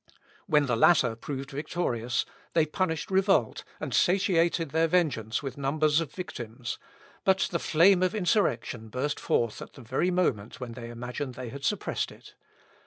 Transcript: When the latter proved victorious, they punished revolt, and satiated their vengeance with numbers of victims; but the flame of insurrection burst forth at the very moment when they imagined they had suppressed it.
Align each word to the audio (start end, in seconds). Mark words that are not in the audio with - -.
When 0.47 0.65
the 0.65 0.75
latter 0.75 1.15
proved 1.15 1.51
victorious, 1.51 2.25
they 2.53 2.65
punished 2.65 3.11
revolt, 3.11 3.63
and 3.79 3.93
satiated 3.93 4.71
their 4.71 4.87
vengeance 4.87 5.43
with 5.43 5.59
numbers 5.59 6.01
of 6.01 6.11
victims; 6.11 6.79
but 7.23 7.47
the 7.51 7.59
flame 7.59 8.01
of 8.01 8.15
insurrection 8.15 8.87
burst 8.89 9.19
forth 9.19 9.61
at 9.61 9.73
the 9.73 9.81
very 9.83 10.09
moment 10.09 10.59
when 10.59 10.71
they 10.71 10.89
imagined 10.89 11.35
they 11.35 11.49
had 11.49 11.63
suppressed 11.63 12.11
it. 12.11 12.33